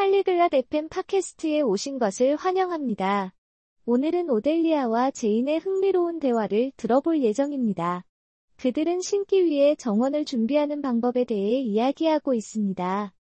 팔리글랏 0.00 0.54
FM 0.54 0.88
팟캐스트에 0.88 1.60
오신 1.60 1.98
것을 1.98 2.34
환영합니다. 2.36 3.34
오늘은 3.84 4.30
오델리아와 4.30 5.10
제인의 5.10 5.58
흥미로운 5.58 6.20
대화를 6.20 6.72
들어볼 6.78 7.22
예정입니다. 7.22 8.06
그들은 8.56 9.02
신기 9.02 9.44
위해 9.44 9.74
정원을 9.74 10.24
준비하는 10.24 10.80
방법에 10.80 11.24
대해 11.24 11.60
이야기하고 11.60 12.32
있습니다. 12.32 13.12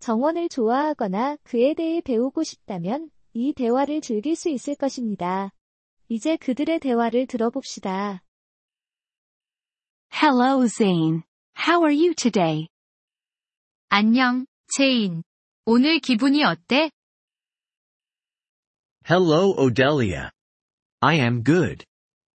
정원을 0.00 0.48
좋아하거나 0.48 1.36
그에 1.44 1.72
대해 1.74 2.00
배우고 2.00 2.42
싶다면 2.42 3.10
이 3.32 3.52
대화를 3.52 4.00
즐길 4.00 4.34
수 4.34 4.48
있을 4.48 4.74
것입니다. 4.74 5.52
이제 6.08 6.36
그들의 6.36 6.80
대화를 6.80 7.28
들어봅시다. 7.28 8.24
Hello, 10.12 10.66
Zane. 10.66 11.22
How 11.56 11.84
are 11.84 11.96
you 11.96 12.12
today? 12.12 12.66
안녕, 13.88 14.46
제인. 14.76 15.22
오늘 15.65 15.99
기분이 15.99 16.43
어때? 16.43 16.91
Hello, 19.05 19.53
Odelia. 19.57 20.31
I 21.01 21.19
am 21.19 21.43
good. 21.43 21.85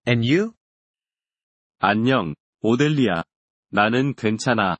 And 0.07 0.25
you? 0.27 0.53
안녕, 1.79 2.35
오델리아. 2.61 3.23
나는 3.69 4.13
괜찮아. 4.15 4.77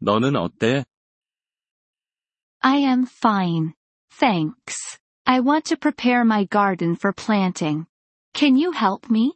너는 0.00 0.36
어때? 0.36 0.84
I 2.60 2.78
am 2.78 3.04
fine. 3.04 3.74
Thanks. 4.18 4.98
I 5.24 5.40
want 5.40 5.64
to 5.68 5.76
prepare 5.76 6.22
my 6.22 6.46
garden 6.46 6.94
for 6.96 7.12
planting. 7.12 7.86
Can 8.32 8.56
you 8.56 8.72
help 8.72 9.08
me? 9.10 9.34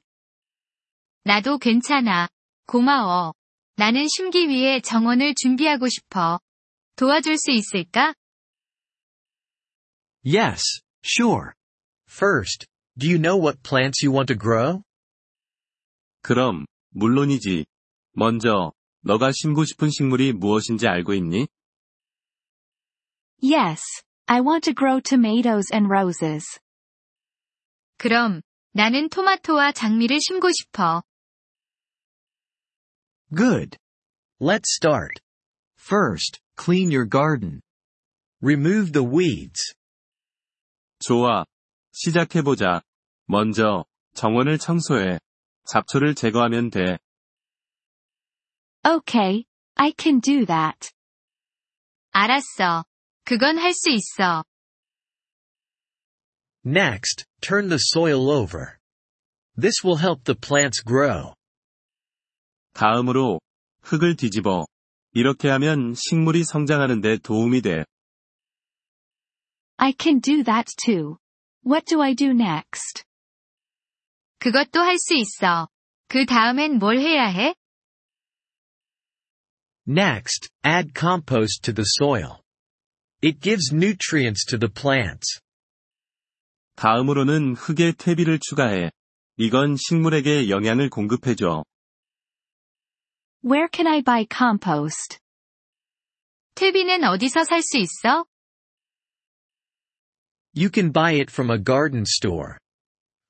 나도 1.25 1.59
괜찮아. 1.59 2.29
고마워. 2.67 3.35
나는 3.77 4.07
심기 4.09 4.49
위해 4.49 4.80
정원을 4.80 5.35
준비하고 5.35 5.89
싶어. 5.89 6.41
도와줄 6.97 7.37
수 7.37 7.51
있을까? 7.51 8.15
Yes, 10.25 10.62
sure. 11.03 11.55
First, 12.07 12.67
do 12.97 13.09
you 13.09 13.19
know 13.19 13.37
what 13.37 13.63
plants 13.63 14.02
you 14.02 14.13
want 14.13 14.29
to 14.29 14.37
grow? 14.37 14.83
그럼, 16.23 16.66
물론이지. 16.91 17.66
먼저, 18.13 18.73
너가 19.02 19.33
심고 19.33 19.65
싶은 19.65 19.91
식물이 19.91 20.35
무엇인지 20.35 20.87
알고 20.87 21.15
있니? 21.15 21.46
Yes. 23.43 23.83
I 24.27 24.41
want 24.41 24.65
to 24.65 24.74
grow 24.74 25.01
tomatoes 25.01 25.73
and 25.73 25.88
roses. 25.88 26.60
그럼, 27.96 28.43
나는 28.73 29.09
토마토와 29.09 29.73
장미를 29.73 30.21
심고 30.21 30.51
싶어. 30.52 31.02
Good. 33.35 33.77
Let's 34.41 34.69
start. 34.77 35.21
First, 35.77 36.41
clean 36.57 36.93
your 36.93 37.09
garden. 37.09 37.63
Remove 38.43 38.93
the 38.93 39.05
weeds. 39.05 39.74
좋아. 41.06 41.46
시작해보자. 41.92 42.82
먼저, 43.28 43.86
정원을 44.16 44.58
청소해. 44.58 45.20
잡초를 45.66 46.16
제거하면 46.16 46.72
돼. 46.72 46.98
Okay. 48.84 49.46
I 49.76 49.94
can 49.96 50.20
do 50.20 50.48
that. 50.48 50.90
알았어. 52.12 52.86
그건 53.24 53.60
할 53.60 53.74
수 53.74 53.92
있어. 53.92 54.46
Next, 56.66 57.26
turn 57.40 57.70
the 57.70 57.78
soil 57.80 58.28
over. 58.28 58.80
This 59.56 59.86
will 59.86 60.02
help 60.02 60.24
the 60.24 60.36
plants 60.36 60.84
grow. 60.84 61.36
다음으로, 62.74 63.40
흙을 63.84 64.16
뒤집어. 64.16 64.66
이렇게 65.14 65.50
하면 65.50 65.94
식물이 65.94 66.44
성장하는 66.46 67.02
데 67.02 67.18
도움이 67.18 67.62
돼. 67.62 67.86
I 69.78 69.94
can 69.99 70.21
do 70.21 70.43
that 70.44 70.66
too. 70.77 71.19
What 71.65 71.87
do 71.87 72.03
I 72.03 72.15
do 72.15 72.31
next? 72.31 73.05
그것도 74.38 74.81
할 74.81 74.97
수 74.99 75.15
있어. 75.15 75.69
그 76.09 76.27
다음엔 76.27 76.78
뭘 76.78 76.99
해야 76.99 77.27
해? 77.27 77.55
Next, 79.87 80.51
add 80.65 80.93
compost 80.95 81.62
to 81.62 81.75
the 81.75 81.84
soil. 82.01 82.43
It 83.23 83.41
gives 83.41 83.75
nutrients 83.75 84.45
to 84.47 84.59
the 84.59 84.73
plants. 84.73 85.41
다음으로는 86.77 87.55
흙에 87.56 87.93
퇴비를 87.93 88.39
추가해. 88.39 88.91
이건 89.37 89.77
식물에게 89.77 90.49
영양을 90.49 90.89
공급해줘. 90.91 91.65
Where 93.45 93.69
can 93.73 93.87
I 93.87 94.03
buy 94.03 94.27
compost? 94.31 95.19
퇴비는 96.55 97.05
어디서 97.05 97.45
살 97.45 97.62
수 97.62 97.78
있어? 97.78 98.27
You 100.55 100.71
can 100.71 100.91
buy 100.91 101.12
it 101.12 101.31
from 101.31 101.51
a 101.51 101.59
garden 101.59 102.05
store. 102.05 102.59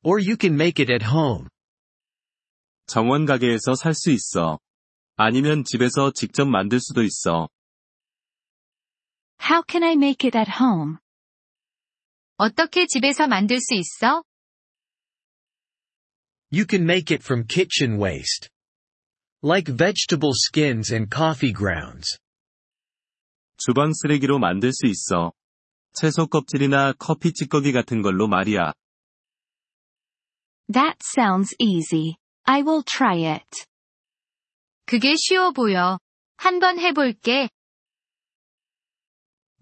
Or 0.03 0.19
you 0.19 0.37
can 0.37 0.57
make 0.57 0.81
it 0.81 0.91
at 0.91 1.05
home. 1.05 1.49
정원 2.87 3.27
가게에서 3.27 3.75
살 3.75 3.95
수 3.95 4.11
있어. 4.11 4.59
아니면 5.17 5.65
집에서 5.65 6.13
직접 6.13 6.47
만들 6.47 6.81
수도 6.81 7.03
있어. 7.03 7.49
How 9.43 9.63
can 9.69 9.85
I 9.85 9.93
make 9.93 10.27
it 10.27 10.37
at 10.37 10.51
home? 10.61 10.97
어떻게 12.37 12.87
집에서 12.87 13.27
만들 13.27 13.61
수 13.61 13.75
있어? 13.75 14.25
You 16.53 16.65
can 16.69 16.83
make 16.83 17.15
it 17.15 17.23
from 17.23 17.47
kitchen 17.47 18.01
waste. 18.01 18.49
Like 19.43 19.71
vegetable 19.71 20.33
skins 20.35 20.93
and 20.93 21.15
coffee 21.15 21.53
grounds. 21.53 22.19
주방 23.59 23.93
쓰레기로 23.93 24.39
만들 24.39 24.73
수 24.73 24.87
있어. 24.87 25.33
채소 25.96 26.28
껍질이나 26.28 26.94
커피 26.94 27.34
찌꺼기 27.34 27.72
같은 27.72 28.02
걸로 28.02 28.28
말이야. 28.28 28.74
That 30.72 30.98
sounds 31.04 31.56
easy. 31.60 32.16
I 32.44 32.62
will 32.62 32.84
try 32.84 33.24
it. 33.26 33.66
그게 34.86 35.16
쉬워 35.16 35.52
보여. 35.52 36.00
한번 36.38 36.80
해볼게. 36.80 37.50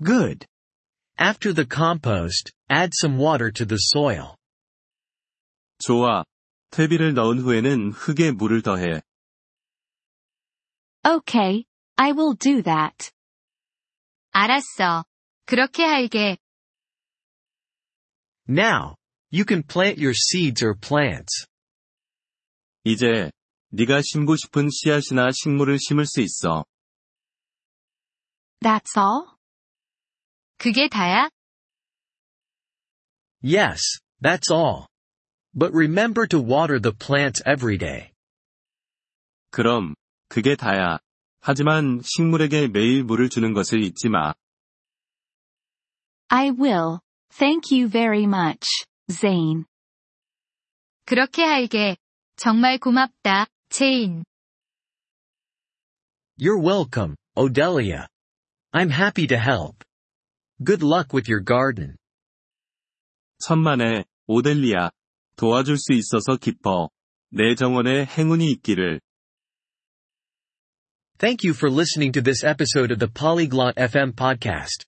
Good. 0.04 0.48
After 1.20 1.54
the 1.54 1.68
compost, 1.70 2.52
add 2.70 2.92
some 3.00 3.20
water 3.20 3.52
to 3.52 3.66
the 3.66 3.78
soil. 3.94 4.36
좋아. 5.80 6.24
퇴비를 6.72 7.14
넣은 7.14 7.40
후에는 7.40 7.92
흙에 7.92 8.32
물을 8.32 8.62
더해. 8.62 9.02
Okay. 11.06 11.66
I 11.98 12.12
will 12.12 12.36
do 12.38 12.64
that. 12.64 13.12
알았어. 14.32 15.06
그렇게 15.46 15.84
할게. 15.84 16.38
Now, 18.48 18.96
you 19.32 19.46
can 19.48 19.64
plant 19.64 20.00
your 20.00 20.14
seeds 20.14 20.64
or 20.64 20.76
plants. 20.80 21.48
이제, 22.84 23.32
네가 23.70 24.02
심고 24.04 24.36
싶은 24.36 24.70
씨앗이나 24.70 25.32
식물을 25.32 25.78
심을 25.80 26.06
수 26.06 26.22
있어. 26.22 26.66
That's 28.60 28.98
all? 28.98 29.28
그게 30.58 30.88
다야? 30.90 31.30
Yes, 33.42 34.00
that's 34.22 34.52
all. 34.52 34.88
But 35.54 35.74
remember 35.74 36.28
to 36.28 36.40
water 36.40 36.80
the 36.80 36.96
plants 36.96 37.44
every 37.46 37.78
day. 37.78 38.12
그럼, 39.52 39.96
그게 40.30 40.56
다야. 40.56 41.00
하지만 41.40 42.02
식물에게 42.04 42.70
매일 42.70 43.04
물을 43.04 43.30
주는 43.30 43.54
것을 43.54 43.84
잊지 43.84 44.10
마. 44.10 44.34
I 46.34 46.50
will. 46.50 47.00
Thank 47.30 47.70
you 47.70 47.88
very 47.88 48.26
much, 48.26 48.66
Zane. 49.12 49.66
그렇게 51.06 51.44
할게. 51.44 51.96
정말 52.38 52.80
고맙다, 52.80 53.46
제인. 53.70 54.24
You're 56.36 56.58
welcome, 56.58 57.16
Odelia. 57.38 58.08
I'm 58.74 58.90
happy 58.90 59.28
to 59.28 59.38
help. 59.38 59.84
Good 60.58 60.82
luck 60.82 61.14
with 61.14 61.30
your 61.30 61.44
garden. 61.44 61.98
천만에, 63.40 64.06
오델리아. 64.26 64.90
도와줄 65.36 65.78
수 65.78 65.94
있어서 65.94 66.38
기뻐. 66.38 66.90
내 67.30 67.54
정원에 67.54 68.06
행운이 68.06 68.50
있기를. 68.54 69.00
Thank 71.20 71.48
you 71.48 71.54
for 71.54 71.70
listening 71.70 72.12
to 72.14 72.24
this 72.24 72.44
episode 72.44 72.92
of 72.92 72.98
the 72.98 73.08
Polyglot 73.08 73.76
FM 73.78 74.14
podcast. 74.16 74.88